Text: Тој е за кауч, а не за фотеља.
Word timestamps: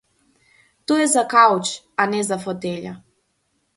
Тој 0.91 1.03
е 1.03 1.05
за 1.11 1.23
кауч, 1.35 1.67
а 2.05 2.09
не 2.15 2.23
за 2.31 2.39
фотеља. 2.47 2.95